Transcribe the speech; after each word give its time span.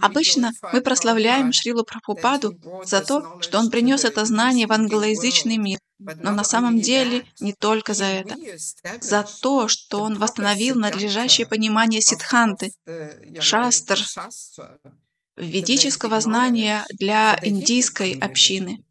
Обычно 0.00 0.52
мы 0.72 0.80
прославляем 0.80 1.52
Шрилу 1.52 1.84
Прабхупаду 1.84 2.58
за 2.84 3.00
то, 3.00 3.40
что 3.40 3.58
он 3.58 3.70
принес 3.70 4.04
это 4.04 4.24
знание 4.24 4.66
в 4.66 4.72
англоязычный 4.72 5.56
мир. 5.56 5.78
Но 5.98 6.32
на 6.32 6.44
самом 6.44 6.80
деле 6.80 7.24
не 7.40 7.52
только 7.52 7.94
за 7.94 8.04
это. 8.04 8.36
За 9.00 9.26
то, 9.40 9.68
что 9.68 10.02
он 10.02 10.18
восстановил 10.18 10.76
надлежащее 10.76 11.46
понимание 11.46 12.00
ситханты, 12.00 12.72
шастр, 13.40 13.98
ведического 15.36 16.20
знания 16.20 16.84
для 16.90 17.38
индийской 17.42 18.12
общины. 18.12 18.83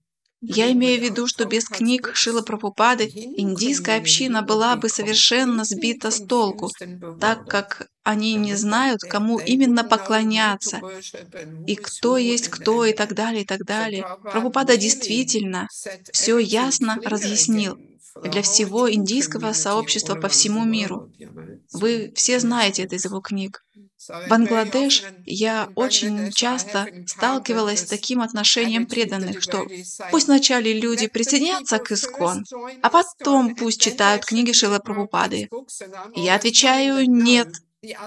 Я 0.46 0.74
имею 0.74 1.00
в 1.00 1.04
виду, 1.04 1.26
что 1.26 1.46
без 1.46 1.70
книг 1.70 2.12
Шила 2.16 2.42
Прабхупады 2.42 3.06
индийская 3.06 3.98
община 3.98 4.42
была 4.42 4.76
бы 4.76 4.90
совершенно 4.90 5.64
сбита 5.64 6.12
с 6.12 6.20
толку, 6.20 6.70
так 7.22 7.48
как 7.48 7.88
они 8.04 8.36
не 8.36 8.56
знают, 8.56 9.02
кому 9.02 9.40
именно 9.40 9.86
поклоняться, 9.86 10.82
и 11.66 11.76
кто 11.76 12.18
есть 12.18 12.50
кто, 12.50 12.84
и 12.84 12.92
так 12.92 13.14
далее, 13.16 13.44
и 13.44 13.46
так 13.46 13.64
далее. 13.64 14.06
Прабхупада 14.22 14.76
действительно 14.76 15.70
все 16.12 16.38
ясно 16.40 17.00
разъяснил 17.06 17.78
для 18.22 18.42
всего 18.42 18.92
индийского 18.92 19.54
сообщества 19.54 20.16
по 20.16 20.28
всему 20.28 20.66
миру. 20.66 21.10
Вы 21.72 22.12
все 22.16 22.40
знаете 22.40 22.84
это 22.84 22.96
из 22.96 23.06
его 23.06 23.22
книг. 23.22 23.64
В 24.00 24.28
Бангладеш 24.28 25.04
я 25.26 25.70
очень 25.76 26.32
часто 26.32 26.88
сталкивалась 27.08 27.82
с 27.82 27.86
таким 27.86 28.22
отношением 28.22 28.86
преданных, 28.86 29.42
что 29.42 29.66
пусть 30.12 30.28
вначале 30.28 30.74
люди 30.80 31.08
присоединятся 31.08 31.80
к 31.80 31.92
Искон, 31.92 32.44
а 32.82 32.90
потом 32.90 33.56
пусть 33.56 33.82
читают 33.82 34.26
книги 34.26 34.52
Шила 34.52 34.80
Прабхупады. 34.80 35.50
Я 36.16 36.36
отвечаю 36.36 37.10
«нет». 37.10 37.50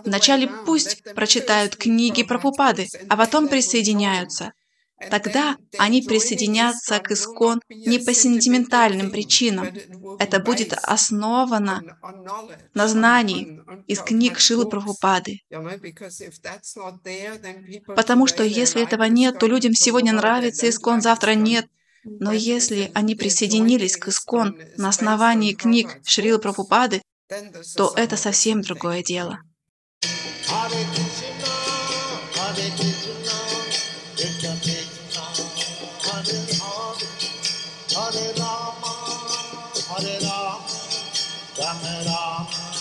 Вначале 0.05 0.49
пусть 0.65 1.03
прочитают 1.15 1.77
книги 1.77 2.23
Прабхупады, 2.23 2.89
а 3.09 3.17
потом 3.17 3.49
присоединяются. 3.49 4.53
Тогда 5.11 5.57
они 5.79 6.01
присоединятся 6.01 6.99
к 7.01 7.11
Искон 7.11 7.61
не 7.69 7.99
по 7.99 8.15
сентиментальным 8.15 9.11
причинам. 9.11 9.69
Это 10.19 10.41
будет 10.41 10.73
основано 10.73 11.83
на 12.73 12.89
знании 12.89 13.61
из 13.87 14.01
книг 14.01 14.39
Шилы 14.39 14.67
Прабхупады. 14.67 15.41
Потому 17.87 18.27
что 18.27 18.43
если 18.43 18.83
этого 18.83 19.05
нет, 19.05 19.39
то 19.39 19.47
людям 19.47 19.75
сегодня 19.75 20.13
нравится 20.13 20.69
Искон, 20.69 21.03
завтра 21.03 21.33
нет. 21.33 21.67
Но 22.05 22.33
если 22.33 22.91
они 22.95 23.17
присоединились 23.17 23.97
к 23.97 24.09
Искон 24.09 24.59
на 24.77 24.89
основании 24.89 25.53
книг 25.53 25.99
Шрилы 26.05 26.39
Прабхупады, 26.39 27.03
то 27.77 27.93
это 27.97 28.17
совсем 28.17 28.63
другое 28.63 29.03
дело. 29.03 29.41
Hare 34.49 34.86
Hare 38.07 38.33
Rama, 38.39 38.93
Hare 39.89 40.19
Rama, 40.23 40.61
Rama 41.59 42.05
Rama. 42.07 42.76